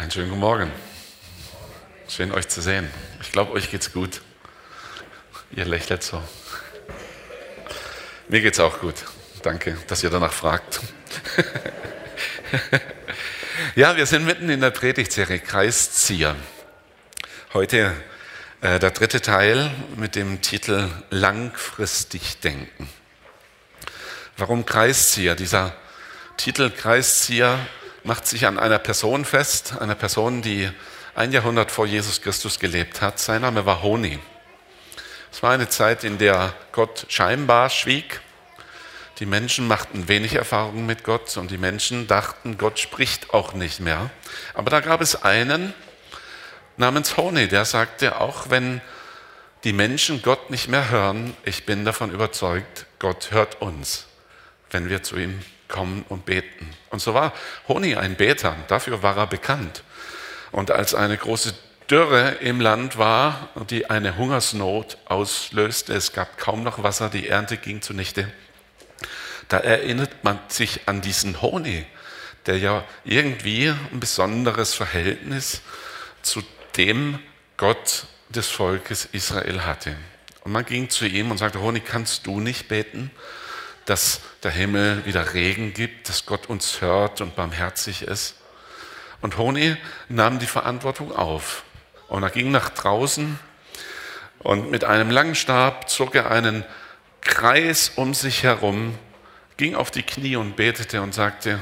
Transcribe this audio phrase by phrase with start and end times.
[0.00, 0.72] Einen schönen guten Morgen.
[2.08, 2.88] Schön euch zu sehen.
[3.20, 4.22] Ich glaube, euch geht's gut.
[5.50, 6.22] Ihr lächelt so.
[8.26, 8.94] Mir geht's auch gut.
[9.42, 10.80] Danke, dass ihr danach fragt.
[13.74, 16.34] ja, wir sind mitten in der Predigtserie Kreiszieher.
[17.52, 17.92] Heute
[18.62, 22.88] äh, der dritte Teil mit dem Titel Langfristig denken.
[24.38, 25.34] Warum Kreiszieher?
[25.34, 25.74] Dieser
[26.38, 27.58] Titel Kreiszieher
[28.04, 30.70] macht sich an einer Person fest, einer Person, die
[31.14, 33.18] ein Jahrhundert vor Jesus Christus gelebt hat.
[33.18, 34.18] Sein Name war Honi.
[35.32, 38.20] Es war eine Zeit, in der Gott scheinbar schwieg.
[39.18, 43.80] Die Menschen machten wenig Erfahrung mit Gott und die Menschen dachten, Gott spricht auch nicht
[43.80, 44.10] mehr.
[44.54, 45.74] Aber da gab es einen
[46.78, 48.80] namens Honi, der sagte, auch wenn
[49.64, 54.06] die Menschen Gott nicht mehr hören, ich bin davon überzeugt, Gott hört uns,
[54.70, 55.38] wenn wir zu ihm
[55.70, 56.68] kommen und beten.
[56.90, 57.32] Und so war
[57.68, 59.82] Honi ein Beter, dafür war er bekannt.
[60.52, 61.54] Und als eine große
[61.90, 67.56] Dürre im Land war, die eine Hungersnot auslöste, es gab kaum noch Wasser, die Ernte
[67.56, 68.30] ging zunichte,
[69.48, 71.84] da erinnert man sich an diesen Honi,
[72.46, 75.62] der ja irgendwie ein besonderes Verhältnis
[76.22, 76.42] zu
[76.76, 77.18] dem
[77.56, 79.96] Gott des Volkes Israel hatte.
[80.42, 83.10] Und man ging zu ihm und sagte, Honi, kannst du nicht beten?
[83.90, 88.36] Dass der Himmel wieder Regen gibt, dass Gott uns hört und barmherzig ist.
[89.20, 89.76] Und Honi
[90.08, 91.64] nahm die Verantwortung auf.
[92.06, 93.36] Und er ging nach draußen
[94.38, 96.64] und mit einem langen Stab zog er einen
[97.20, 98.96] Kreis um sich herum,
[99.56, 101.58] ging auf die Knie und betete und sagte,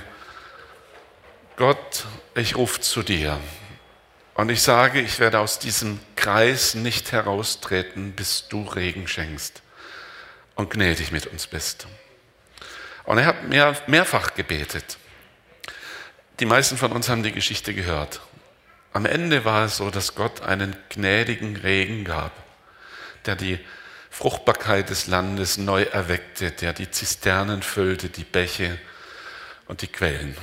[1.57, 3.41] Gott, ich rufe zu dir.
[4.35, 9.63] Und ich sage, ich werde aus diesem Kreis nicht heraustreten, bis du Regen schenkst
[10.57, 11.89] und gnädig mit uns bist.
[13.09, 14.99] Und er hat mehr, mehrfach gebetet.
[16.41, 18.21] Die meisten von uns haben die Geschichte gehört.
[18.93, 22.33] Am Ende war es so, dass Gott einen gnädigen Regen gab,
[23.25, 23.61] der die
[24.11, 28.79] Fruchtbarkeit des Landes neu erweckte, der die Zisternen füllte, die Bäche
[29.69, 30.37] und die Quellen.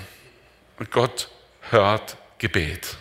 [0.79, 1.29] Und Gott
[1.69, 2.97] hört Gebet.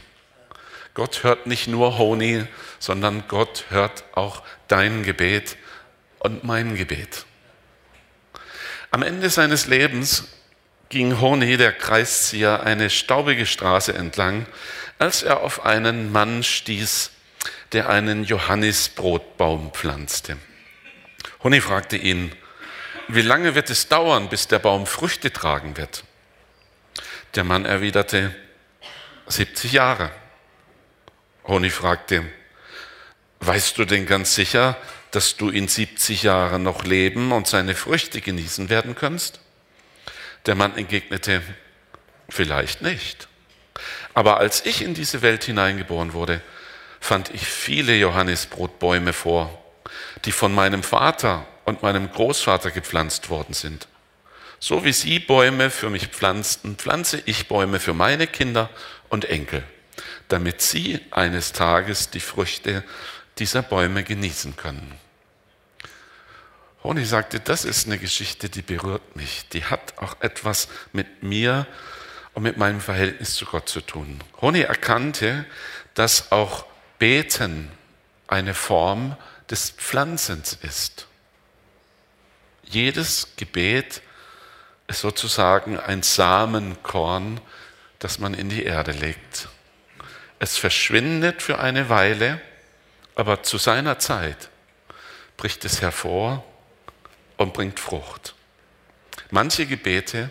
[0.92, 2.44] Gott hört nicht nur Honi,
[2.78, 5.56] sondern Gott hört auch dein Gebet
[6.18, 7.24] und mein Gebet.
[8.94, 10.22] Am Ende seines Lebens
[10.88, 14.46] ging Honi, der Kreiszieher, eine staubige Straße entlang,
[15.00, 17.10] als er auf einen Mann stieß,
[17.72, 20.36] der einen Johannisbrotbaum pflanzte.
[21.42, 22.30] Honi fragte ihn,
[23.08, 26.04] wie lange wird es dauern, bis der Baum Früchte tragen wird?
[27.34, 28.32] Der Mann erwiderte,
[29.26, 30.12] 70 Jahre.
[31.48, 32.22] Honi fragte,
[33.40, 34.76] weißt du denn ganz sicher,
[35.14, 39.40] dass du in 70 Jahren noch leben und seine Früchte genießen werden kannst?
[40.46, 41.42] Der Mann entgegnete,
[42.28, 43.28] vielleicht nicht.
[44.12, 46.40] Aber als ich in diese Welt hineingeboren wurde,
[47.00, 49.62] fand ich viele Johannisbrotbäume vor,
[50.24, 53.88] die von meinem Vater und meinem Großvater gepflanzt worden sind.
[54.58, 58.70] So wie sie Bäume für mich pflanzten, pflanze ich Bäume für meine Kinder
[59.10, 59.62] und Enkel,
[60.28, 62.82] damit sie eines Tages die Früchte
[63.38, 65.03] dieser Bäume genießen können.
[66.84, 69.48] Honi sagte, das ist eine Geschichte, die berührt mich.
[69.48, 71.66] Die hat auch etwas mit mir
[72.34, 74.20] und mit meinem Verhältnis zu Gott zu tun.
[74.42, 75.46] Honi erkannte,
[75.94, 76.66] dass auch
[76.98, 77.70] Beten
[78.26, 79.16] eine Form
[79.48, 81.06] des Pflanzens ist.
[82.64, 84.02] Jedes Gebet
[84.86, 87.40] ist sozusagen ein Samenkorn,
[87.98, 89.48] das man in die Erde legt.
[90.38, 92.42] Es verschwindet für eine Weile,
[93.14, 94.50] aber zu seiner Zeit
[95.38, 96.44] bricht es hervor
[97.36, 98.34] und bringt Frucht.
[99.30, 100.30] Manche Gebete,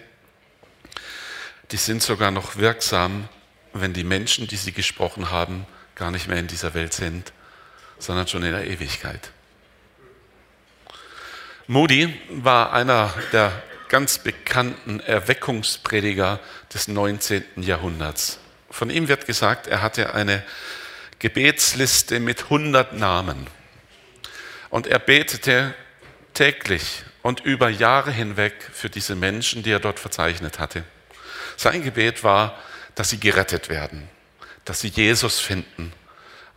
[1.72, 3.28] die sind sogar noch wirksam,
[3.74, 5.66] wenn die Menschen, die sie gesprochen haben,
[5.96, 7.34] gar nicht mehr in dieser Welt sind,
[8.00, 9.32] sondern schon in der Ewigkeit.
[11.68, 16.40] Moody war einer der ganz bekannten Erweckungsprediger
[16.74, 17.44] des 19.
[17.58, 18.40] Jahrhunderts.
[18.70, 20.44] Von ihm wird gesagt, er hatte eine
[21.20, 23.48] Gebetsliste mit 100 Namen.
[24.70, 25.74] Und er betete
[26.34, 30.84] täglich und über Jahre hinweg für diese Menschen, die er dort verzeichnet hatte.
[31.58, 32.58] Sein Gebet war,
[32.96, 34.08] dass sie gerettet werden,
[34.66, 35.94] dass sie Jesus finden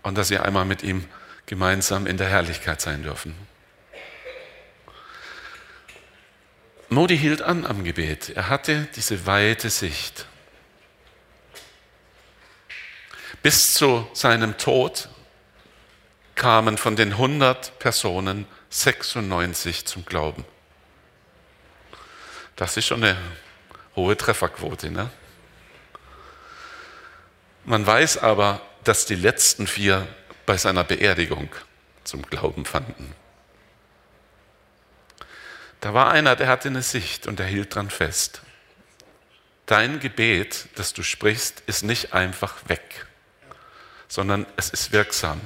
[0.02, 1.08] und dass sie einmal mit ihm
[1.46, 3.34] gemeinsam in der Herrlichkeit sein dürfen.
[6.88, 8.30] Modi hielt an am Gebet.
[8.30, 10.26] Er hatte diese weite Sicht.
[13.42, 15.08] Bis zu seinem Tod
[16.36, 20.44] kamen von den 100 Personen 96 zum Glauben.
[22.56, 23.16] Das ist schon eine
[23.94, 24.90] hohe Trefferquote.
[24.90, 25.10] Ne?
[27.64, 30.06] Man weiß aber, dass die letzten vier
[30.46, 31.48] bei seiner Beerdigung
[32.04, 33.14] zum Glauben fanden.
[35.80, 38.42] Da war einer, der hatte eine Sicht und er hielt dran fest.
[39.66, 43.06] Dein Gebet, das du sprichst, ist nicht einfach weg,
[44.08, 45.40] sondern es ist wirksam.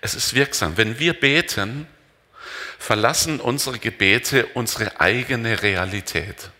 [0.00, 0.76] Es ist wirksam.
[0.76, 1.86] Wenn wir beten,
[2.78, 6.50] verlassen unsere Gebete unsere eigene Realität.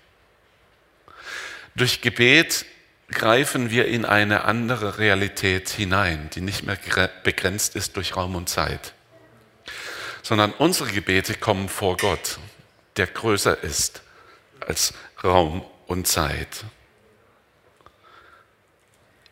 [1.74, 2.66] Durch Gebet
[3.10, 6.76] greifen wir in eine andere Realität hinein, die nicht mehr
[7.22, 8.92] begrenzt ist durch Raum und Zeit,
[10.22, 12.38] sondern unsere Gebete kommen vor Gott,
[12.96, 14.02] der größer ist
[14.60, 14.92] als
[15.22, 16.64] Raum und Zeit.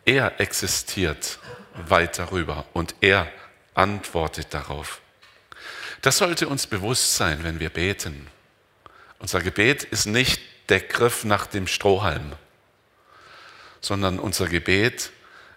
[0.05, 1.37] Er existiert
[1.73, 3.31] weit darüber und er
[3.77, 5.01] antwortet darauf.
[6.01, 8.27] Das sollte uns bewusst sein, wenn wir beten.
[9.19, 12.33] Unser Gebet ist nicht der Griff nach dem Strohhalm,
[13.81, 15.11] sondern unser Gebet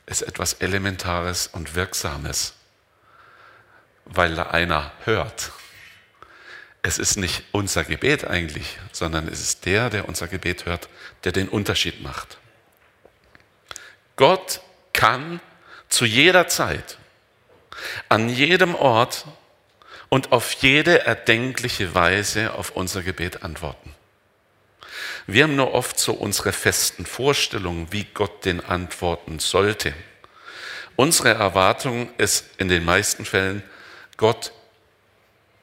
[0.06, 2.54] ist etwas Elementares und Wirksames,
[4.04, 5.52] weil da einer hört.
[6.82, 10.88] Es ist nicht unser Gebet eigentlich, sondern es ist der, der unser Gebet hört,
[11.24, 12.38] der den Unterschied macht.
[14.16, 14.60] Gott
[14.92, 15.40] kann
[15.88, 16.98] zu jeder Zeit,
[18.08, 19.24] an jedem Ort
[20.08, 23.94] und auf jede erdenkliche Weise auf unser Gebet antworten.
[25.26, 29.94] Wir haben nur oft so unsere festen Vorstellungen, wie Gott den antworten sollte.
[30.96, 33.62] Unsere Erwartung ist in den meisten Fällen,
[34.16, 34.52] Gott,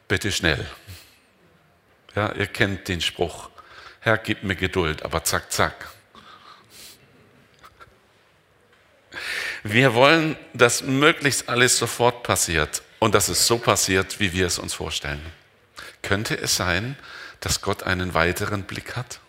[0.08, 0.66] bitte schnell.
[2.16, 3.50] Ja, ihr kennt den Spruch,
[4.00, 5.90] Herr, gib mir Geduld, aber zack, zack.
[9.70, 14.60] Wir wollen, dass möglichst alles sofort passiert und dass es so passiert, wie wir es
[14.60, 15.22] uns vorstellen.
[16.02, 16.98] Könnte es sein,
[17.40, 19.20] dass Gott einen weiteren Blick hat?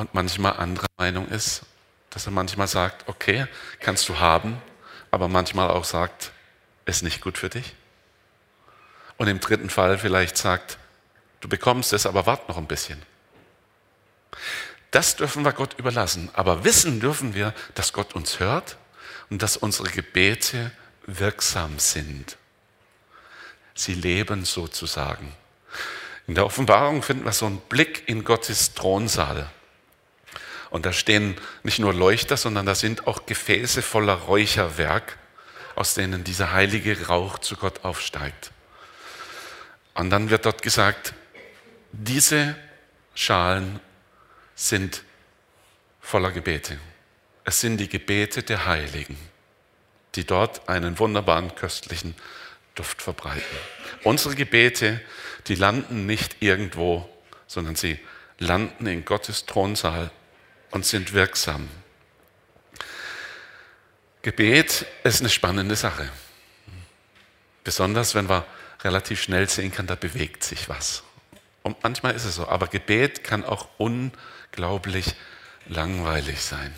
[0.00, 1.62] und manchmal anderer Meinung ist,
[2.08, 3.46] dass er manchmal sagt, okay,
[3.80, 4.60] kannst du haben,
[5.10, 6.32] aber manchmal auch sagt,
[6.86, 7.74] ist nicht gut für dich.
[9.18, 10.78] Und im dritten Fall vielleicht sagt,
[11.40, 13.00] du bekommst es, aber wart noch ein bisschen.
[14.90, 16.30] Das dürfen wir Gott überlassen.
[16.32, 18.78] Aber wissen dürfen wir, dass Gott uns hört
[19.30, 20.72] und dass unsere Gebete
[21.06, 22.36] wirksam sind.
[23.74, 25.34] Sie leben sozusagen.
[26.26, 29.50] In der Offenbarung finden wir so einen Blick in Gottes Thronsaal.
[30.68, 35.18] Und da stehen nicht nur Leuchter, sondern da sind auch Gefäße voller Räucherwerk,
[35.74, 38.52] aus denen dieser heilige Rauch zu Gott aufsteigt.
[39.94, 41.14] Und dann wird dort gesagt,
[41.92, 42.54] diese
[43.14, 43.80] Schalen
[44.54, 45.02] sind
[46.00, 46.78] voller Gebete.
[47.50, 49.18] Es sind die Gebete der Heiligen,
[50.14, 52.14] die dort einen wunderbaren, köstlichen
[52.76, 53.42] Duft verbreiten.
[54.04, 55.00] Unsere Gebete,
[55.48, 57.10] die landen nicht irgendwo,
[57.48, 57.98] sondern sie
[58.38, 60.12] landen in Gottes Thronsaal
[60.70, 61.68] und sind wirksam.
[64.22, 66.08] Gebet ist eine spannende Sache.
[67.64, 68.44] Besonders wenn man
[68.84, 71.02] relativ schnell sehen kann, da bewegt sich was.
[71.64, 72.46] Und manchmal ist es so.
[72.46, 75.16] Aber Gebet kann auch unglaublich
[75.66, 76.72] langweilig sein.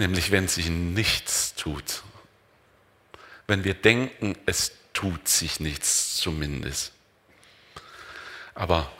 [0.00, 2.02] Nämlich wenn sich nichts tut.
[3.46, 6.92] Wenn wir denken, es tut sich nichts zumindest.
[8.54, 8.90] Aber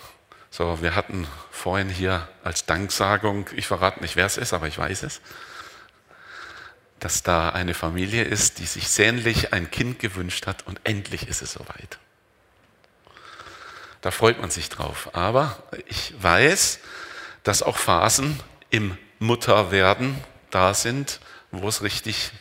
[0.51, 4.77] so, wir hatten vorhin hier als Danksagung, ich verrate nicht, wer es ist, aber ich
[4.77, 5.23] weiß es,
[6.99, 11.41] dass da eine Familie ist, die sich sehnlich ein Kind gewünscht hat und endlich ist
[11.41, 11.99] es soweit.
[14.03, 15.15] Da freut man sich drauf.
[15.15, 16.79] Aber ich weiß,
[17.43, 18.39] dass auch Phasen
[18.69, 22.33] im Mutterwerden da sind, wo es richtig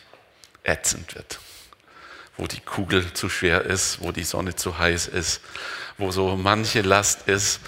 [0.64, 1.38] ätzend wird.
[2.36, 5.40] Wo die Kugel zu schwer ist, wo die Sonne zu heiß ist,
[5.98, 7.60] wo so manche Last ist.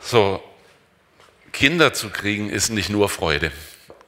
[0.00, 0.42] So,
[1.52, 3.52] Kinder zu kriegen ist nicht nur Freude.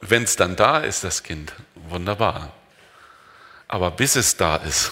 [0.01, 2.51] Wenn es dann da ist, das Kind, wunderbar.
[3.67, 4.91] Aber bis es da ist,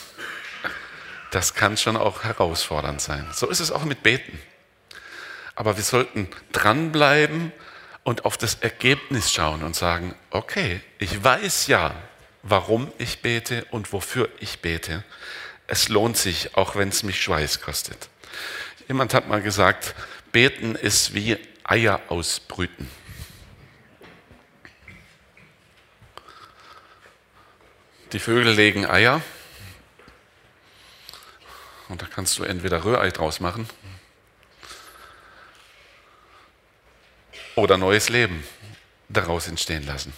[1.31, 3.27] das kann schon auch herausfordernd sein.
[3.33, 4.39] So ist es auch mit Beten.
[5.55, 7.51] Aber wir sollten dranbleiben
[8.03, 11.95] und auf das Ergebnis schauen und sagen, okay, ich weiß ja,
[12.41, 15.03] warum ich bete und wofür ich bete.
[15.67, 18.09] Es lohnt sich, auch wenn es mich Schweiß kostet.
[18.87, 19.95] Jemand hat mal gesagt,
[20.31, 22.89] beten ist wie Eier ausbrüten.
[28.11, 29.21] Die Vögel legen Eier
[31.89, 33.67] und da kannst du entweder Rührei draus machen
[37.55, 38.43] oder neues Leben
[39.09, 40.13] daraus entstehen lassen.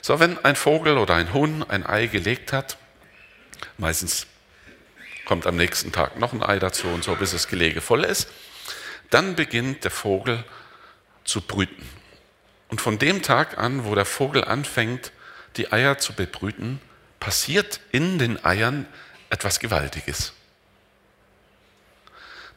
[0.00, 2.76] So, wenn ein Vogel oder ein Huhn ein Ei gelegt hat,
[3.78, 4.26] meistens
[5.24, 8.28] kommt am nächsten Tag noch ein Ei dazu und so, bis das Gelege voll ist,
[9.10, 10.44] dann beginnt der Vogel
[11.24, 11.88] zu brüten.
[12.68, 15.12] Und von dem Tag an, wo der Vogel anfängt,
[15.56, 16.80] die Eier zu bebrüten,
[17.20, 18.86] passiert in den Eiern
[19.30, 20.32] etwas Gewaltiges.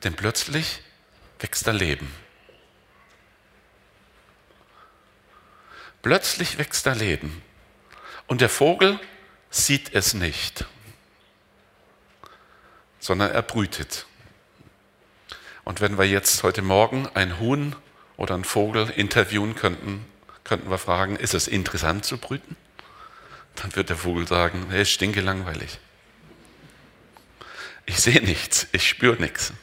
[0.03, 0.81] Denn plötzlich
[1.39, 2.11] wächst da Leben.
[6.05, 7.41] Plötzlich wächst da Leben.
[8.27, 8.99] Und der Vogel
[9.49, 10.65] sieht es nicht,
[12.99, 14.05] sondern er brütet.
[15.63, 17.75] Und wenn wir jetzt heute Morgen ein Huhn
[18.17, 20.05] oder einen Vogel interviewen könnten,
[20.43, 22.55] könnten wir fragen, ist es interessant zu brüten?
[23.55, 25.79] Dann wird der Vogel sagen, ist stinke langweilig.
[27.87, 29.53] Ich sehe nichts, ich spüre nichts.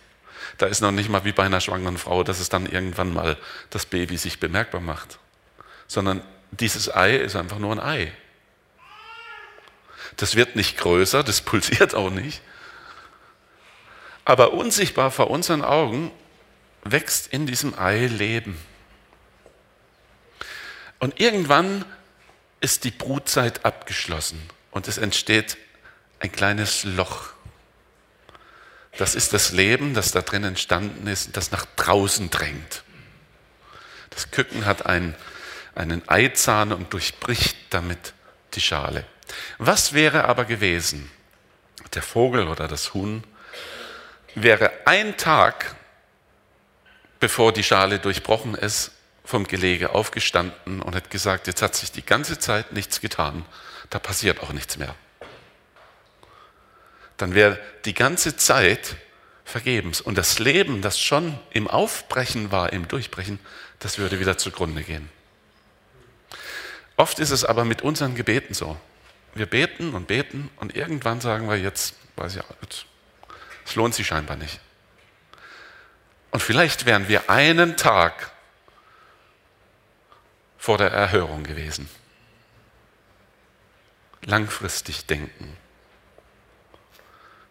[0.59, 3.39] Da ist noch nicht mal wie bei einer schwangeren Frau, dass es dann irgendwann mal
[3.71, 5.21] das Baby sich bemerkbar macht.
[5.87, 6.21] Sondern
[6.53, 8.13] dieses Ei ist einfach nur ein Ei.
[10.17, 12.43] Das wird nicht größer, das pulsiert auch nicht.
[14.25, 16.13] Aber unsichtbar vor unseren Augen
[16.85, 18.59] wächst in diesem Ei Leben.
[20.99, 21.85] Und irgendwann
[22.61, 24.41] ist die Brutzeit abgeschlossen
[24.71, 25.57] und es entsteht
[26.21, 27.31] ein kleines Loch.
[28.99, 32.85] Das ist das Leben, das da drin entstanden ist, das nach draußen drängt.
[34.11, 35.17] Das Küken hat einen,
[35.75, 38.15] einen Eizahn und durchbricht damit
[38.55, 39.05] die Schale.
[39.59, 41.11] Was wäre aber gewesen?
[41.95, 43.25] Der Vogel oder das Huhn
[44.35, 45.75] wäre ein Tag,
[47.21, 48.93] bevor die Schale durchbrochen ist,
[49.25, 53.45] vom Gelege aufgestanden und hat gesagt, jetzt hat sich die ganze Zeit nichts getan,
[53.91, 54.95] da passiert auch nichts mehr.
[57.17, 58.97] Dann wäre die ganze Zeit
[59.45, 60.01] vergebens.
[60.01, 63.39] Und das Leben, das schon im Aufbrechen war, im Durchbrechen,
[63.79, 65.09] das würde wieder zugrunde gehen.
[67.03, 68.77] Oft ist es aber mit unseren Gebeten so.
[69.35, 72.43] Wir beten und beten und irgendwann sagen wir jetzt, weiß ich,
[73.67, 74.61] es lohnt sich scheinbar nicht.
[76.31, 78.31] Und vielleicht wären wir einen Tag
[80.59, 81.89] vor der Erhörung gewesen.
[84.25, 85.57] Langfristig denken.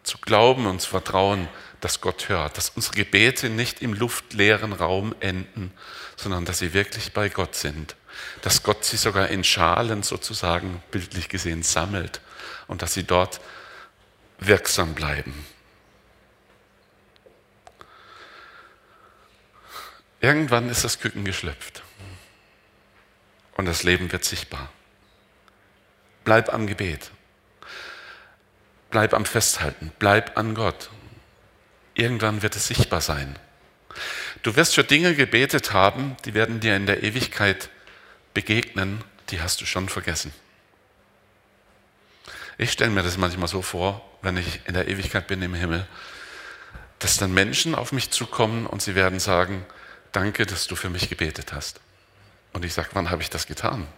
[0.02, 1.46] Zu glauben und zu vertrauen,
[1.82, 5.74] dass Gott hört, dass unsere Gebete nicht im luftleeren Raum enden,
[6.16, 7.96] sondern dass sie wirklich bei Gott sind.
[8.42, 12.20] Dass Gott sie sogar in Schalen sozusagen bildlich gesehen sammelt
[12.66, 13.40] und dass sie dort
[14.38, 15.46] wirksam bleiben.
[20.20, 21.82] Irgendwann ist das Küken geschlüpft
[23.56, 24.70] und das Leben wird sichtbar.
[26.24, 27.10] Bleib am Gebet.
[28.90, 29.90] Bleib am Festhalten.
[29.98, 30.90] Bleib an Gott.
[31.94, 33.36] Irgendwann wird es sichtbar sein.
[34.42, 37.68] Du wirst für Dinge gebetet haben, die werden dir in der Ewigkeit
[38.34, 40.32] begegnen, die hast du schon vergessen.
[42.58, 45.86] Ich stelle mir das manchmal so vor, wenn ich in der Ewigkeit bin im Himmel,
[46.98, 49.66] dass dann Menschen auf mich zukommen und sie werden sagen,
[50.12, 51.80] danke, dass du für mich gebetet hast.
[52.52, 53.88] Und ich sage, wann habe ich das getan?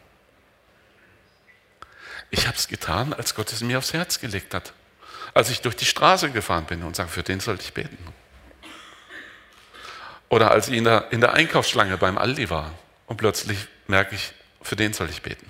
[2.30, 4.72] Ich habe es getan, als Gott es mir aufs Herz gelegt hat.
[5.34, 7.98] Als ich durch die Straße gefahren bin und sage, für den sollte ich beten.
[10.28, 12.72] Oder als ich in der, in der Einkaufsschlange beim Aldi war
[13.06, 15.46] und plötzlich merke ich, für den soll ich beten.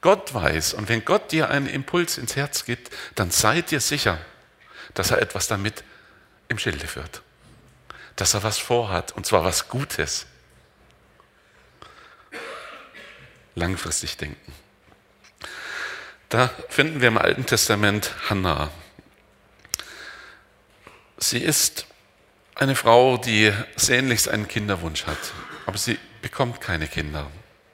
[0.00, 4.18] Gott weiß, und wenn Gott dir einen Impuls ins Herz gibt, dann seid dir sicher,
[4.94, 5.82] dass er etwas damit
[6.48, 7.22] im Schilde führt
[8.18, 10.26] dass er was vorhat, und zwar was Gutes.
[13.54, 14.52] Langfristig denken.
[16.28, 18.70] Da finden wir im Alten Testament Hannah.
[21.16, 21.86] Sie ist
[22.56, 25.18] eine Frau, die sehnlichst einen Kinderwunsch hat,
[25.64, 27.30] aber sie bekommt keine Kinder.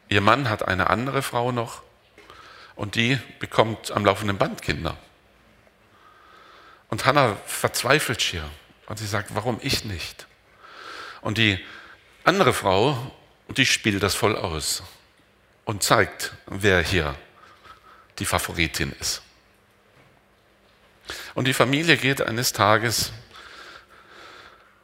[0.08, 1.82] Ihr Mann hat eine andere Frau noch
[2.76, 4.96] und die bekommt am laufenden Band Kinder.
[6.88, 8.48] Und Hannah verzweifelt schier
[8.86, 10.26] und sie sagt, warum ich nicht?
[11.22, 11.58] Und die
[12.24, 13.12] andere Frau,
[13.48, 14.82] die spielt das voll aus
[15.64, 17.14] und zeigt, wer hier
[18.18, 19.22] die Favoritin ist.
[21.34, 23.12] Und die Familie geht eines Tages,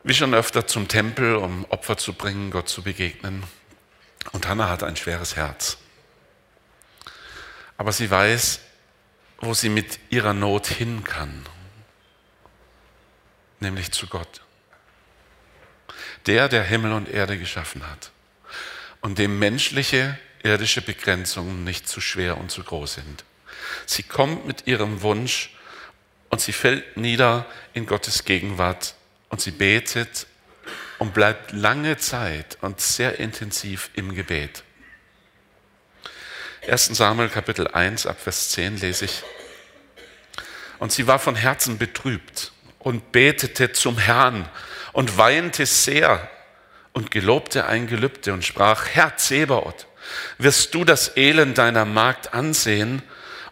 [0.02, 3.44] wie schon öfter, zum Tempel, um Opfer zu bringen, Gott zu begegnen.
[4.32, 5.78] Und Hannah hat ein schweres Herz.
[7.76, 8.60] Aber sie weiß,
[9.38, 11.46] wo sie mit ihrer Not hin kann,
[13.60, 14.42] nämlich zu Gott
[16.26, 18.10] der, der Himmel und Erde geschaffen hat
[19.00, 23.24] und dem menschliche, irdische Begrenzungen nicht zu schwer und zu groß sind.
[23.86, 25.54] Sie kommt mit ihrem Wunsch
[26.28, 28.94] und sie fällt nieder in Gottes Gegenwart
[29.30, 30.26] und sie betet
[30.98, 34.62] und bleibt lange Zeit und sehr intensiv im Gebet.
[36.68, 39.22] 1 Samuel Kapitel 1 ab Vers 10 lese ich.
[40.78, 44.48] Und sie war von Herzen betrübt und betete zum Herrn
[44.92, 46.28] und weinte sehr
[46.92, 49.86] und gelobte ein Gelübde und sprach, Herr Zebaoth,
[50.38, 53.02] wirst du das Elend deiner Magd ansehen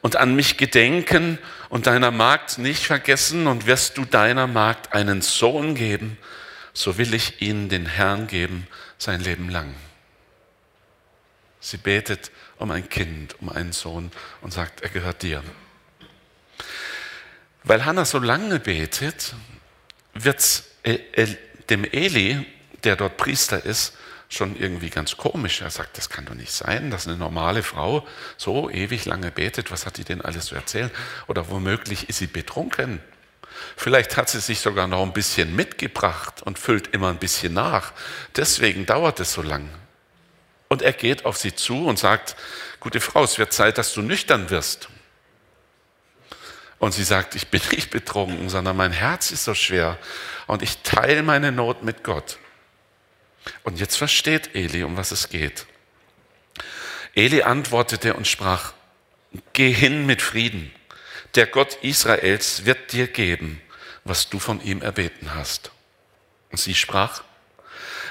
[0.00, 5.22] und an mich gedenken und deiner Magd nicht vergessen und wirst du deiner Magd einen
[5.22, 6.18] Sohn geben,
[6.72, 8.66] so will ich ihn den Herrn geben
[8.98, 9.74] sein Leben lang.
[11.60, 14.10] Sie betet um ein Kind, um einen Sohn
[14.40, 15.42] und sagt, er gehört dir.
[17.64, 19.34] Weil Hannah so lange betet,
[20.14, 20.64] wird es
[21.68, 22.46] dem Eli,
[22.84, 23.94] der dort Priester ist,
[24.28, 25.62] schon irgendwie ganz komisch.
[25.62, 28.06] Er sagt, das kann doch nicht sein, dass eine normale Frau
[28.36, 29.70] so ewig lange betet.
[29.70, 30.90] Was hat die denn alles zu erzählen?
[31.26, 33.00] Oder womöglich ist sie betrunken.
[33.76, 37.92] Vielleicht hat sie sich sogar noch ein bisschen mitgebracht und füllt immer ein bisschen nach.
[38.36, 39.68] Deswegen dauert es so lang.
[40.68, 42.36] Und er geht auf sie zu und sagt,
[42.78, 44.88] gute Frau, es wird Zeit, dass du nüchtern wirst.
[46.78, 49.98] Und sie sagt, ich bin nicht betrunken, sondern mein Herz ist so schwer
[50.46, 52.38] und ich teile meine Not mit Gott.
[53.62, 55.66] Und jetzt versteht Eli, um was es geht.
[57.14, 58.72] Eli antwortete und sprach,
[59.52, 60.72] geh hin mit Frieden.
[61.34, 63.60] Der Gott Israels wird dir geben,
[64.04, 65.70] was du von ihm erbeten hast.
[66.50, 67.22] Und sie sprach,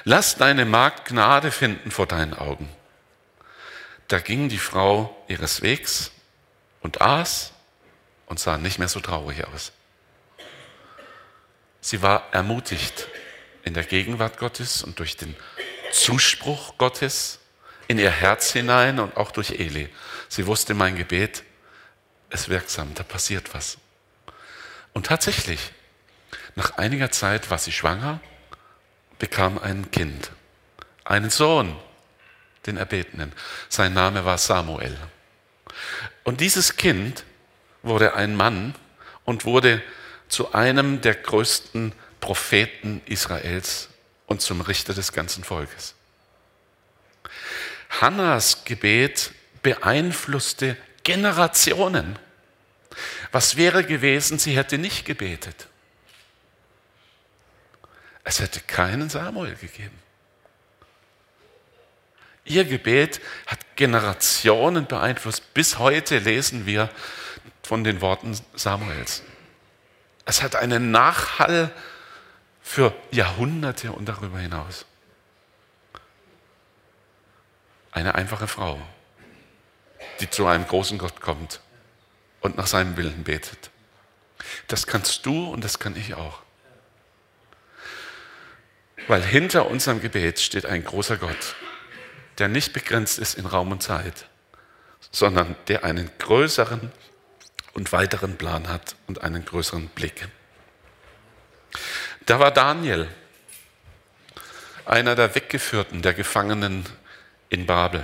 [0.03, 2.69] lass deine Magd Gnade finden vor deinen Augen.
[4.07, 6.11] Da ging die Frau ihres Wegs
[6.81, 7.51] und aß
[8.27, 9.71] und sah nicht mehr so traurig aus.
[11.81, 13.07] Sie war ermutigt
[13.67, 15.35] in der Gegenwart Gottes und durch den
[15.91, 17.39] Zuspruch Gottes
[17.87, 19.89] in ihr Herz hinein und auch durch Eli.
[20.29, 21.43] Sie wusste, mein Gebet
[22.29, 23.77] ist wirksam, da passiert was.
[24.93, 25.59] Und tatsächlich,
[26.55, 28.19] nach einiger Zeit war sie schwanger,
[29.19, 30.31] bekam ein Kind,
[31.03, 31.75] einen Sohn,
[32.65, 33.33] den Erbetenen.
[33.69, 34.97] Sein Name war Samuel.
[36.23, 37.25] Und dieses Kind
[37.83, 38.75] wurde ein Mann
[39.25, 39.81] und wurde
[40.29, 43.89] zu einem der größten Propheten Israels
[44.25, 45.95] und zum Richter des ganzen Volkes.
[48.01, 49.31] Hannas Gebet
[49.61, 52.19] beeinflusste Generationen.
[53.31, 55.67] Was wäre gewesen, sie hätte nicht gebetet?
[58.23, 59.97] Es hätte keinen Samuel gegeben.
[62.43, 65.53] Ihr Gebet hat Generationen beeinflusst.
[65.53, 66.89] Bis heute lesen wir
[67.63, 69.23] von den Worten Samuels.
[70.25, 71.71] Es hat einen Nachhall
[72.67, 74.85] für Jahrhunderte und darüber hinaus.
[77.91, 78.79] Eine einfache Frau,
[80.19, 81.61] die zu einem großen Gott kommt
[82.41, 83.71] und nach seinem Willen betet.
[84.67, 86.41] Das kannst du und das kann ich auch.
[89.07, 91.55] Weil hinter unserem Gebet steht ein großer Gott,
[92.37, 94.27] der nicht begrenzt ist in Raum und Zeit,
[95.11, 96.91] sondern der einen größeren
[97.73, 100.27] und weiteren Plan hat und einen größeren Blick.
[102.27, 103.07] Da war Daniel,
[104.85, 106.85] einer der Weggeführten, der Gefangenen
[107.49, 108.03] in Babel.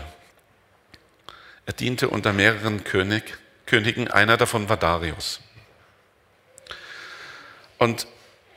[1.67, 5.39] Er diente unter mehreren König, Königen, einer davon war Darius.
[7.77, 8.07] Und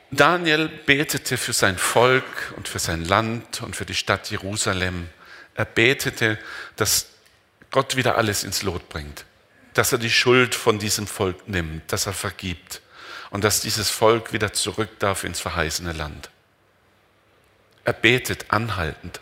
[0.09, 5.09] Daniel betete für sein Volk und für sein Land und für die Stadt Jerusalem.
[5.53, 6.39] Er betete,
[6.75, 7.07] dass
[7.69, 9.25] Gott wieder alles ins Lot bringt
[9.77, 12.81] dass er die Schuld von diesem Volk nimmt, dass er vergibt
[13.29, 16.29] und dass dieses Volk wieder zurück darf ins verheißene Land.
[17.83, 19.21] Er betet anhaltend,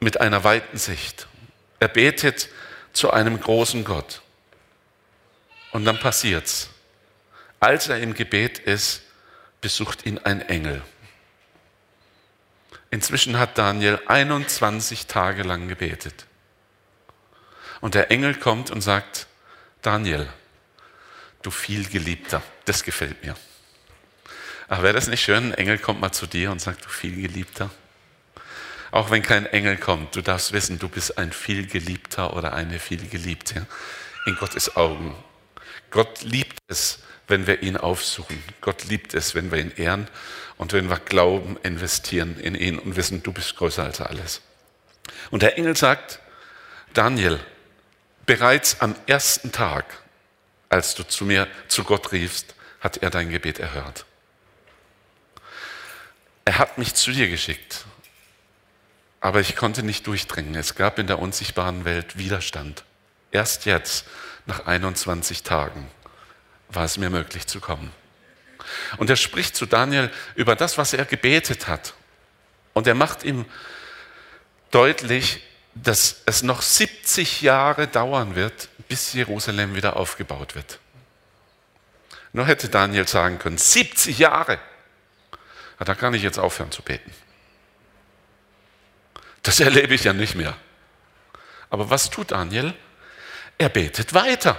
[0.00, 1.26] mit einer weiten Sicht.
[1.78, 2.48] Er betet
[2.92, 4.22] zu einem großen Gott.
[5.72, 6.70] Und dann passiert's.
[7.60, 9.02] Als er im Gebet ist,
[9.60, 10.82] besucht ihn ein Engel.
[12.90, 16.26] Inzwischen hat Daniel 21 Tage lang gebetet.
[17.80, 19.26] Und der Engel kommt und sagt,
[19.80, 20.28] Daniel,
[21.42, 23.36] du vielgeliebter, das gefällt mir.
[24.68, 27.70] Ach, wäre das nicht schön, ein Engel kommt mal zu dir und sagt, du vielgeliebter?
[28.90, 33.66] Auch wenn kein Engel kommt, du darfst wissen, du bist ein vielgeliebter oder eine vielgeliebte
[34.26, 35.14] in Gottes Augen.
[35.90, 38.42] Gott liebt es, wenn wir ihn aufsuchen.
[38.60, 40.08] Gott liebt es, wenn wir ihn ehren
[40.56, 44.42] und wenn wir Glauben investieren in ihn und wissen, du bist größer als alles.
[45.30, 46.20] Und der Engel sagt,
[46.92, 47.40] Daniel,
[48.26, 49.84] Bereits am ersten Tag,
[50.72, 54.06] als du zu mir, zu Gott riefst, hat er dein Gebet erhört.
[56.46, 57.84] Er hat mich zu dir geschickt,
[59.20, 60.54] aber ich konnte nicht durchdringen.
[60.54, 62.84] Es gab in der unsichtbaren Welt Widerstand.
[63.30, 64.06] Erst jetzt,
[64.46, 65.88] nach 21 Tagen,
[66.70, 67.92] war es mir möglich zu kommen.
[68.96, 71.92] Und er spricht zu Daniel über das, was er gebetet hat.
[72.72, 73.44] Und er macht ihm
[74.70, 75.42] deutlich,
[75.74, 80.78] dass es noch 70 Jahre dauern wird, bis Jerusalem wieder aufgebaut wird.
[82.34, 84.58] Nur hätte Daniel sagen können, 70 Jahre.
[85.78, 87.10] Ja, da kann ich jetzt aufhören zu beten.
[89.42, 90.54] Das erlebe ich ja nicht mehr.
[91.70, 92.74] Aber was tut Daniel?
[93.56, 94.58] Er betet weiter.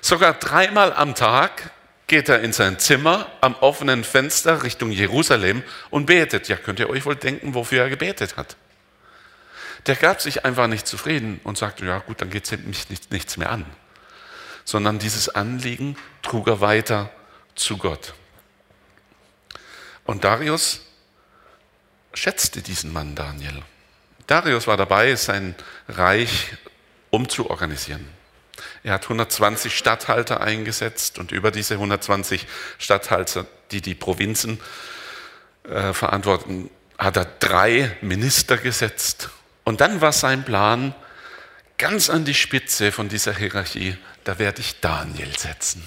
[0.00, 1.72] Sogar dreimal am Tag
[2.06, 6.46] geht er in sein Zimmer am offenen Fenster Richtung Jerusalem und betet.
[6.46, 8.56] Ja, könnt ihr euch wohl denken, wofür er gebetet hat.
[9.86, 13.36] Der gab sich einfach nicht zufrieden und sagte, ja gut, dann geht es mich nichts
[13.36, 13.64] mehr an.
[14.64, 17.10] Sondern dieses Anliegen trug er weiter
[17.54, 18.14] zu Gott.
[20.04, 20.80] Und Darius
[22.14, 23.62] schätzte diesen Mann Daniel.
[24.26, 25.54] Darius war dabei, sein
[25.88, 26.56] Reich
[27.10, 28.08] umzuorganisieren.
[28.82, 32.46] Er hat 120 Statthalter eingesetzt und über diese 120
[32.78, 34.60] Statthalter, die die Provinzen
[35.64, 39.30] äh, verantworten, hat er drei Minister gesetzt.
[39.66, 40.94] Und dann war sein Plan,
[41.76, 45.82] ganz an die Spitze von dieser Hierarchie, da werde ich Daniel setzen.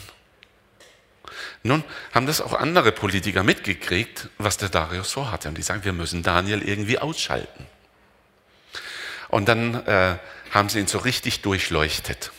[1.64, 5.48] Nun haben das auch andere Politiker mitgekriegt, was der Darius vorhatte.
[5.48, 7.68] Und die sagen, wir müssen Daniel irgendwie ausschalten.
[9.30, 10.18] Und dann äh,
[10.52, 12.34] haben sie ihn so richtig durchleuchtet.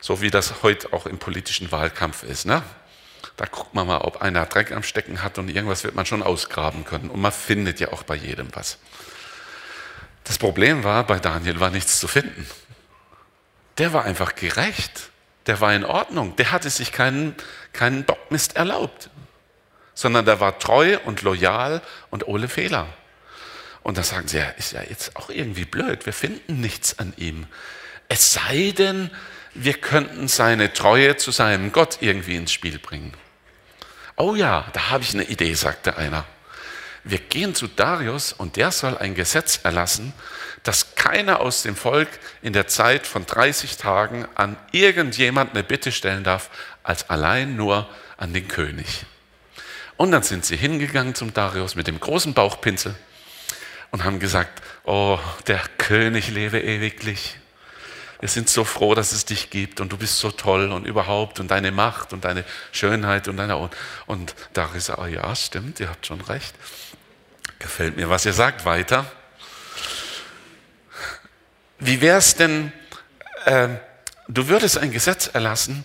[0.00, 2.46] So wie das heute auch im politischen Wahlkampf ist.
[2.46, 2.64] Ne?
[3.36, 6.24] Da guckt man mal, ob einer Dreck am Stecken hat und irgendwas wird man schon
[6.24, 7.10] ausgraben können.
[7.10, 8.78] Und man findet ja auch bei jedem was.
[10.24, 12.46] Das Problem war, bei Daniel war nichts zu finden.
[13.78, 15.10] Der war einfach gerecht.
[15.46, 16.36] Der war in Ordnung.
[16.36, 17.34] Der hatte sich keinen,
[17.72, 19.10] keinen Bockmist erlaubt.
[19.94, 22.86] Sondern der war treu und loyal und ohne Fehler.
[23.82, 26.06] Und da sagen sie, ja, ist ja jetzt auch irgendwie blöd.
[26.06, 27.46] Wir finden nichts an ihm.
[28.08, 29.10] Es sei denn,
[29.54, 33.12] wir könnten seine Treue zu seinem Gott irgendwie ins Spiel bringen.
[34.16, 36.24] Oh ja, da habe ich eine Idee, sagte einer.
[37.04, 40.12] Wir gehen zu Darius und der soll ein Gesetz erlassen,
[40.62, 42.08] dass keiner aus dem Volk
[42.42, 46.50] in der Zeit von 30 Tagen an irgendjemand eine Bitte stellen darf,
[46.84, 49.04] als allein nur an den König.
[49.96, 52.94] Und dann sind sie hingegangen zum Darius mit dem großen Bauchpinsel
[53.90, 57.36] und haben gesagt, oh, der König lebe ewiglich
[58.22, 61.40] wir sind so froh, dass es dich gibt und du bist so toll und überhaupt
[61.40, 63.74] und deine Macht und deine Schönheit und deine und,
[64.06, 66.54] und da ist er, oh ja, stimmt, ihr habt schon recht.
[67.58, 69.10] Gefällt mir, was ihr sagt, weiter.
[71.80, 72.72] Wie wäre es denn,
[73.44, 73.70] äh,
[74.28, 75.84] du würdest ein Gesetz erlassen,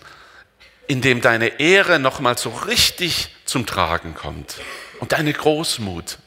[0.86, 4.60] in dem deine Ehre nochmal so richtig zum Tragen kommt
[5.00, 6.18] und deine Großmut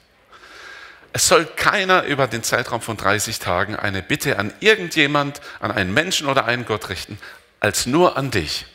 [1.14, 5.94] es soll keiner über den Zeitraum von 30 Tagen eine Bitte an irgendjemand, an einen
[5.94, 7.20] Menschen oder einen Gott richten,
[7.60, 8.66] als nur an dich.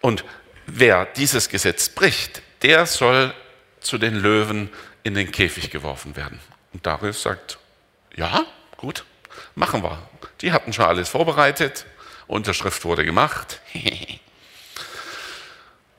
[0.00, 0.24] Und
[0.66, 3.34] wer dieses Gesetz bricht, der soll
[3.80, 4.70] zu den Löwen
[5.02, 6.40] in den Käfig geworfen werden.
[6.72, 7.58] Und Darius sagt,
[8.16, 8.44] ja,
[8.76, 9.04] gut,
[9.54, 9.98] machen wir.
[10.40, 11.86] Die hatten schon alles vorbereitet,
[12.26, 13.60] Unterschrift wurde gemacht.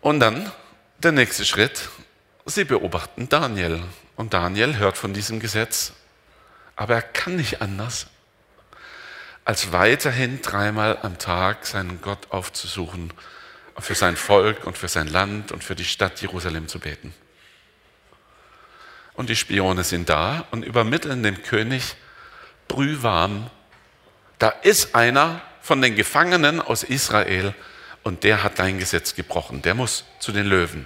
[0.01, 0.51] Und dann
[0.99, 1.89] der nächste Schritt,
[2.45, 3.81] sie beobachten Daniel.
[4.15, 5.93] Und Daniel hört von diesem Gesetz,
[6.75, 8.07] aber er kann nicht anders,
[9.43, 13.13] als weiterhin dreimal am Tag seinen Gott aufzusuchen,
[13.77, 17.13] für sein Volk und für sein Land und für die Stadt Jerusalem zu beten.
[19.13, 21.95] Und die Spione sind da und übermitteln dem König
[22.67, 23.49] brühwarm,
[24.39, 27.53] da ist einer von den Gefangenen aus Israel
[28.03, 30.85] und der hat dein Gesetz gebrochen, der muss zu den Löwen.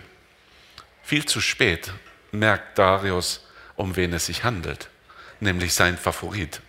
[1.04, 1.92] Viel zu spät
[2.32, 4.90] merkt Darius, um wen es sich handelt,
[5.40, 6.62] nämlich sein Favorit.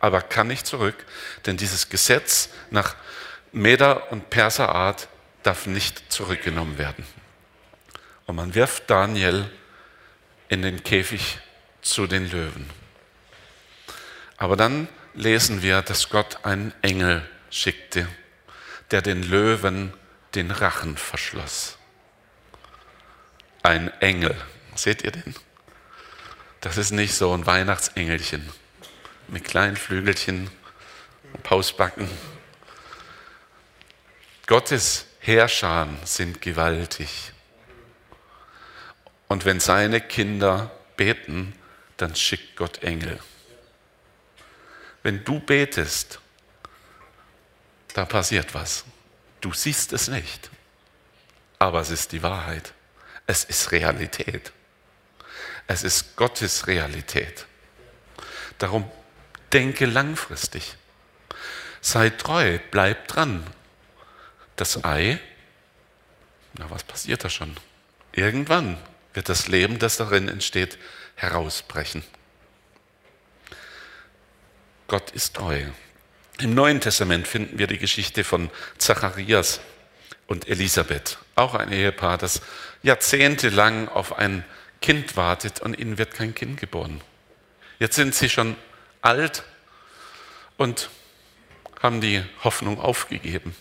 [0.00, 0.96] Aber kann nicht zurück,
[1.46, 2.94] denn dieses Gesetz nach
[3.52, 5.08] Meder- und Perserart
[5.42, 7.04] darf nicht zurückgenommen werden.
[8.26, 9.50] Und man wirft Daniel
[10.48, 11.38] in den Käfig
[11.80, 12.68] zu den Löwen.
[14.36, 18.06] Aber dann lesen wir, dass Gott einen Engel schickte,
[18.90, 19.92] der den Löwen
[20.34, 21.78] den Rachen verschloss.
[23.62, 24.36] Ein Engel.
[24.78, 25.34] Seht ihr den?
[26.60, 28.48] Das ist nicht so ein Weihnachtsengelchen
[29.26, 30.48] mit kleinen Flügelchen
[31.32, 32.08] und Pausbacken.
[34.46, 37.32] Gottes Herrscher sind gewaltig.
[39.26, 41.58] Und wenn seine Kinder beten,
[41.96, 43.18] dann schickt Gott Engel.
[45.02, 46.20] Wenn du betest,
[47.94, 48.84] da passiert was.
[49.40, 50.50] Du siehst es nicht,
[51.58, 52.72] aber es ist die Wahrheit.
[53.26, 54.52] Es ist Realität.
[55.68, 57.46] Es ist Gottes Realität.
[58.56, 58.90] Darum
[59.52, 60.74] denke langfristig.
[61.80, 63.46] Sei treu, bleib dran.
[64.56, 65.20] Das Ei,
[66.54, 67.54] na was passiert da schon?
[68.12, 68.78] Irgendwann
[69.12, 70.78] wird das Leben, das darin entsteht,
[71.14, 72.02] herausbrechen.
[74.88, 75.64] Gott ist treu.
[76.40, 79.60] Im Neuen Testament finden wir die Geschichte von Zacharias
[80.28, 82.40] und Elisabeth, auch ein Ehepaar, das
[82.82, 84.44] jahrzehntelang auf ein
[84.80, 87.00] Kind wartet und ihnen wird kein Kind geboren.
[87.78, 88.56] Jetzt sind sie schon
[89.02, 89.44] alt
[90.56, 90.90] und
[91.82, 93.54] haben die Hoffnung aufgegeben.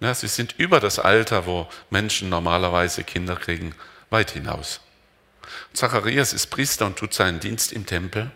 [0.00, 3.74] Ja, sie sind über das Alter, wo Menschen normalerweise Kinder kriegen,
[4.10, 4.80] weit hinaus.
[5.72, 8.30] Zacharias ist Priester und tut seinen Dienst im Tempel.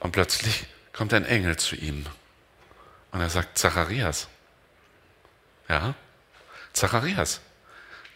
[0.00, 2.06] Und plötzlich kommt ein Engel zu ihm.
[3.12, 4.28] Und er sagt, Zacharias,
[5.68, 5.94] ja,
[6.72, 7.40] Zacharias,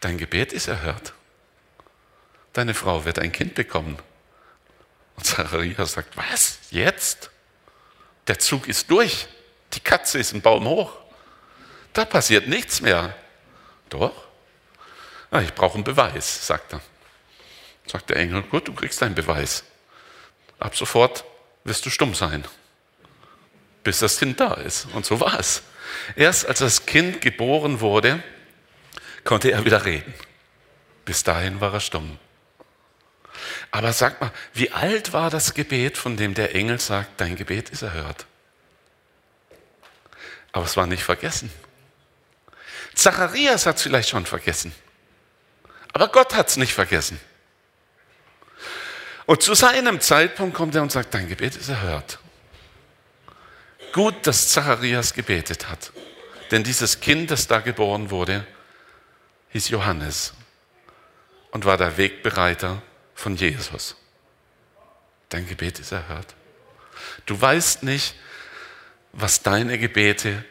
[0.01, 1.15] dein Gebet ist erhört.
[2.53, 3.99] Deine Frau wird ein Kind bekommen.
[5.17, 7.31] Und Zacharias sagt, was, jetzt?
[8.27, 9.29] Der Zug ist durch.
[9.75, 10.97] Die Katze ist ein Baum hoch.
[11.93, 13.15] Da passiert nichts mehr.
[13.89, 14.27] Doch?
[15.31, 16.81] Ah, ich brauche einen Beweis, sagt er.
[17.87, 19.65] Sagt der Engel, gut, du kriegst einen Beweis.
[20.59, 21.25] Ab sofort
[21.65, 22.45] wirst du stumm sein,
[23.83, 24.87] bis das Kind da ist.
[24.93, 25.63] Und so war es.
[26.17, 28.23] Erst als das Kind geboren wurde,
[29.25, 30.15] konnte er wieder reden.
[31.05, 32.19] Bis dahin war er stumm.
[33.71, 37.71] Aber sag mal, wie alt war das Gebet, von dem der Engel sagt, dein Gebet
[37.71, 38.27] ist erhört?
[40.53, 41.51] Aber es war nicht vergessen.
[42.95, 44.75] Zacharias hat es vielleicht schon vergessen.
[45.93, 47.21] Aber Gott hat es nicht vergessen.
[49.27, 52.19] Und zu seinem Zeitpunkt kommt er und sagt, dein Gebet ist erhört.
[53.93, 55.93] Gut, dass Zacharias gebetet hat.
[56.51, 58.45] Denn dieses Kind, das da geboren wurde,
[59.51, 60.35] hieß Johannes
[61.53, 62.83] und war der Wegbereiter
[63.21, 63.97] von Jesus.
[65.29, 66.35] Dein Gebet ist erhört.
[67.27, 68.15] Du weißt nicht,
[69.13, 70.45] was deine Gebete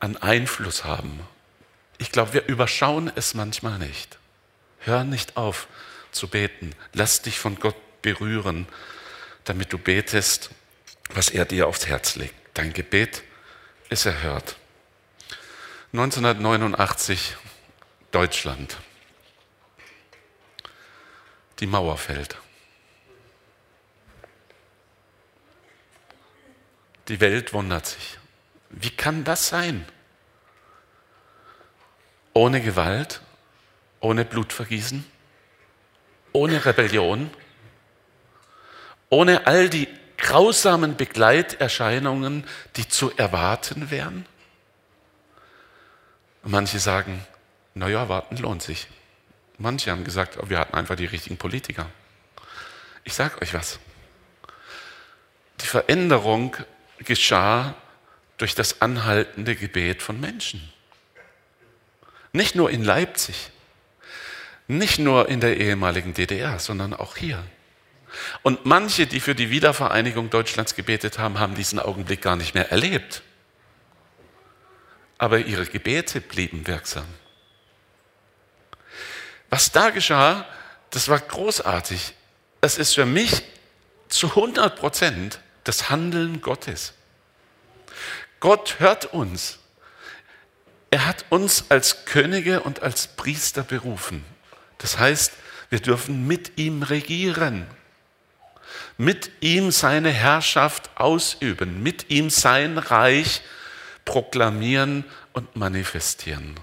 [0.00, 1.20] an Einfluss haben.
[1.98, 4.18] Ich glaube, wir überschauen es manchmal nicht.
[4.80, 5.68] Hör nicht auf
[6.10, 6.74] zu beten.
[6.92, 8.66] Lass dich von Gott berühren,
[9.44, 10.50] damit du betest,
[11.10, 12.34] was er dir aufs Herz legt.
[12.54, 13.22] Dein Gebet
[13.88, 14.56] ist erhört.
[15.92, 17.36] 1989
[18.10, 18.76] Deutschland.
[21.60, 22.36] Die Mauer fällt.
[27.08, 28.18] Die Welt wundert sich.
[28.70, 29.84] Wie kann das sein?
[32.32, 33.20] Ohne Gewalt,
[34.00, 35.04] ohne Blutvergießen,
[36.32, 37.30] ohne Rebellion,
[39.10, 42.44] ohne all die grausamen Begleiterscheinungen,
[42.76, 44.26] die zu erwarten wären?
[46.42, 47.24] Manche sagen,
[47.74, 48.88] naja, warten lohnt sich.
[49.58, 51.86] Manche haben gesagt, oh, wir hatten einfach die richtigen Politiker.
[53.04, 53.78] Ich sage euch was.
[55.60, 56.56] Die Veränderung
[56.98, 57.74] geschah
[58.36, 60.72] durch das anhaltende Gebet von Menschen.
[62.32, 63.50] Nicht nur in Leipzig,
[64.66, 67.44] nicht nur in der ehemaligen DDR, sondern auch hier.
[68.42, 72.70] Und manche, die für die Wiedervereinigung Deutschlands gebetet haben, haben diesen Augenblick gar nicht mehr
[72.70, 73.22] erlebt.
[75.18, 77.06] Aber ihre Gebete blieben wirksam.
[79.54, 80.44] Was da geschah,
[80.90, 82.14] das war großartig.
[82.60, 83.44] Das ist für mich
[84.08, 86.92] zu 100 Prozent das Handeln Gottes.
[88.40, 89.60] Gott hört uns.
[90.90, 94.24] Er hat uns als Könige und als Priester berufen.
[94.78, 95.32] Das heißt,
[95.70, 97.68] wir dürfen mit ihm regieren,
[98.98, 103.40] mit ihm seine Herrschaft ausüben, mit ihm sein Reich
[104.04, 106.58] proklamieren und manifestieren.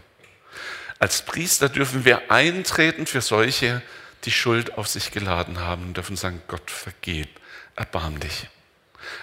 [1.02, 3.82] Als Priester dürfen wir eintreten für solche,
[4.24, 7.28] die Schuld auf sich geladen haben und dürfen sagen, Gott vergib,
[7.76, 8.48] erbarm dich.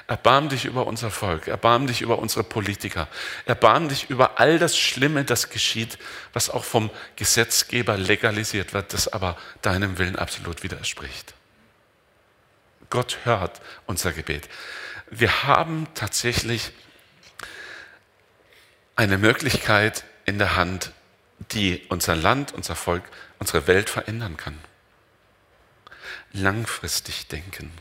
[0.08, 3.06] Erbarm dich über unser Volk, erbarm dich über unsere Politiker,
[3.46, 5.98] erbarm dich über all das Schlimme, das geschieht,
[6.32, 11.32] was auch vom Gesetzgeber legalisiert wird, das aber deinem Willen absolut widerspricht.
[12.90, 14.48] Gott hört unser Gebet.
[15.10, 16.72] Wir haben tatsächlich
[18.96, 20.90] eine Möglichkeit in der Hand,
[21.52, 23.04] die unser Land, unser Volk,
[23.38, 24.58] unsere Welt verändern kann.
[26.32, 27.72] Langfristig denken.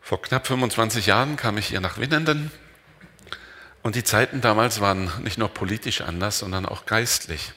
[0.00, 2.50] Vor knapp 25 Jahren kam ich hier nach Winnenden
[3.82, 7.52] und die Zeiten damals waren nicht nur politisch anders, sondern auch geistlich.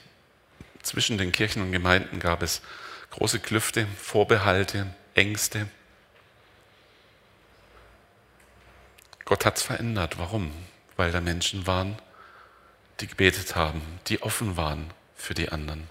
[0.82, 2.62] Zwischen den Kirchen und Gemeinden gab es
[3.10, 5.68] große Klüfte, Vorbehalte, Ängste.
[9.24, 10.18] Gott hat es verändert.
[10.18, 10.52] Warum?
[10.96, 11.98] Weil da Menschen waren,
[13.00, 15.88] die gebetet haben, die offen waren für die anderen.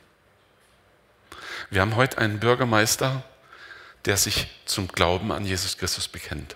[1.70, 3.24] Wir haben heute einen Bürgermeister,
[4.06, 6.56] der sich zum Glauben an Jesus Christus bekennt,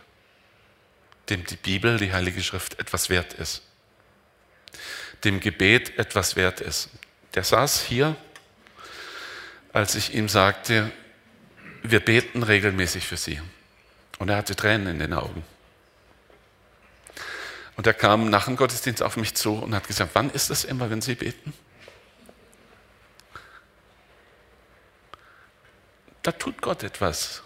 [1.30, 3.64] dem die Bibel, die Heilige Schrift etwas wert ist,
[5.24, 6.90] dem Gebet etwas wert ist.
[7.34, 8.16] Der saß hier,
[9.74, 10.92] als ich ihm sagte,
[11.84, 13.42] wir beten regelmäßig für Sie.
[14.18, 15.44] Und er hatte Tränen in den Augen.
[17.80, 20.66] Und er kam nach dem Gottesdienst auf mich zu und hat gesagt, wann ist das
[20.66, 21.54] immer, wenn Sie beten?
[26.24, 27.42] da tut Gott etwas.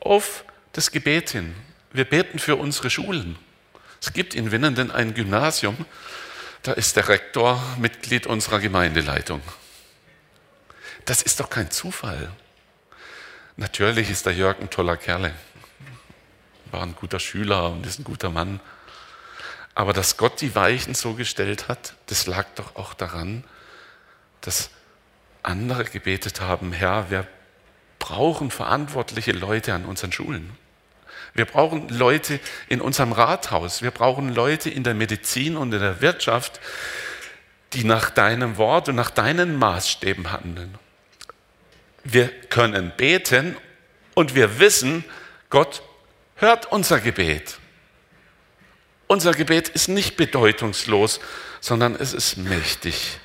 [0.00, 1.54] Auf das Gebet hin.
[1.92, 3.38] Wir beten für unsere Schulen.
[4.00, 5.84] Es gibt in Winnenden ein Gymnasium,
[6.62, 9.42] da ist der Rektor Mitglied unserer Gemeindeleitung.
[11.04, 12.32] Das ist doch kein Zufall.
[13.58, 15.34] Natürlich ist der Jörg ein toller Kerl,
[16.70, 18.60] war ein guter Schüler und ist ein guter Mann.
[19.76, 23.44] Aber dass Gott die Weichen so gestellt hat, das lag doch auch daran,
[24.40, 24.70] dass
[25.42, 27.26] andere gebetet haben, Herr, wir
[27.98, 30.56] brauchen verantwortliche Leute an unseren Schulen.
[31.34, 33.82] Wir brauchen Leute in unserem Rathaus.
[33.82, 36.58] Wir brauchen Leute in der Medizin und in der Wirtschaft,
[37.74, 40.74] die nach deinem Wort und nach deinen Maßstäben handeln.
[42.02, 43.58] Wir können beten
[44.14, 45.04] und wir wissen,
[45.50, 45.82] Gott
[46.36, 47.58] hört unser Gebet.
[49.08, 51.20] Unser Gebet ist nicht bedeutungslos,
[51.60, 53.18] sondern es ist mächtig.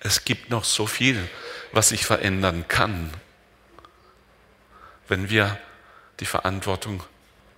[0.00, 1.28] Es gibt noch so viel,
[1.72, 3.10] was sich verändern kann,
[5.08, 5.58] wenn wir
[6.20, 7.02] die Verantwortung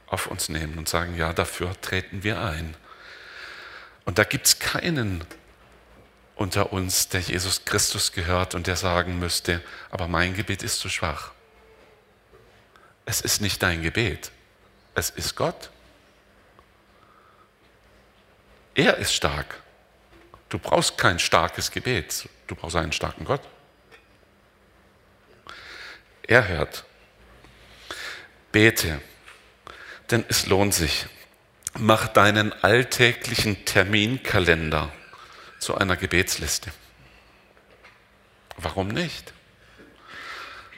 [0.06, 2.76] auf uns nehmen und sagen, ja, dafür treten wir ein.
[4.04, 5.24] Und da gibt es keinen
[6.36, 10.88] unter uns, der Jesus Christus gehört und der sagen müsste, aber mein Gebet ist zu
[10.88, 11.32] schwach.
[13.04, 14.32] Es ist nicht dein Gebet,
[14.94, 15.70] es ist Gott.
[18.76, 19.62] Er ist stark.
[20.50, 23.40] Du brauchst kein starkes Gebet, du brauchst einen starken Gott.
[26.26, 26.84] Er hört.
[28.52, 29.00] Bete,
[30.10, 31.06] denn es lohnt sich.
[31.78, 34.92] Mach deinen alltäglichen Terminkalender
[35.58, 36.70] zu einer Gebetsliste.
[38.58, 39.32] Warum nicht?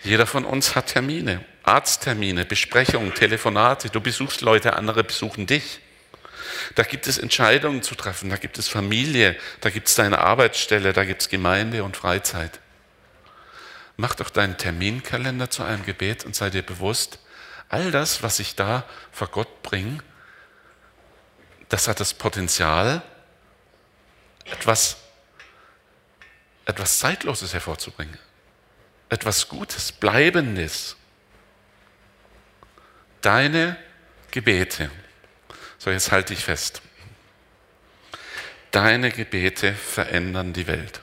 [0.04, 3.90] Jeder von uns hat Termine, Arzttermine, Besprechungen, Telefonate.
[3.90, 5.80] Du besuchst Leute, andere besuchen dich.
[6.74, 10.92] Da gibt es Entscheidungen zu treffen, da gibt es Familie, da gibt es deine Arbeitsstelle,
[10.92, 12.60] da gibt es Gemeinde und Freizeit.
[13.96, 17.18] Mach doch deinen Terminkalender zu einem Gebet und sei dir bewusst,
[17.68, 19.98] all das, was ich da vor Gott bringe,
[21.68, 23.02] das hat das Potenzial,
[24.44, 24.96] etwas,
[26.64, 28.18] etwas Zeitloses hervorzubringen.
[29.10, 30.96] Etwas Gutes, Bleibendes.
[33.20, 33.76] Deine
[34.30, 34.90] Gebete
[35.78, 36.82] so, jetzt halte ich fest.
[38.70, 41.00] Deine Gebete verändern die Welt.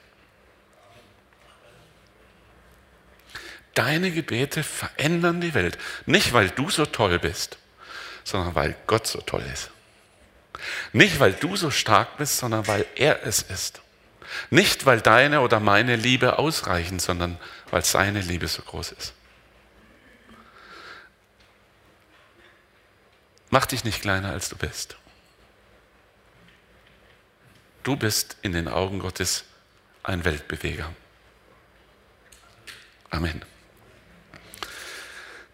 [3.73, 5.77] Deine Gebete verändern die Welt.
[6.05, 7.57] Nicht, weil du so toll bist,
[8.23, 9.71] sondern weil Gott so toll ist.
[10.93, 13.81] Nicht, weil du so stark bist, sondern weil er es ist.
[14.49, 17.37] Nicht, weil deine oder meine Liebe ausreichen, sondern
[17.71, 19.13] weil seine Liebe so groß ist.
[23.55, 24.97] Mach dich nicht kleiner, als du bist.
[27.83, 29.45] Du bist in den Augen Gottes
[30.03, 30.93] ein Weltbeweger.
[33.11, 33.45] Amen.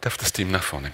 [0.01, 0.91] Darf das Team nach vorne